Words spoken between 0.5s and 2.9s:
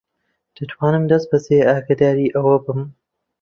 دەتوانم دەستبەجێ ئاگاداری ئەوە بم.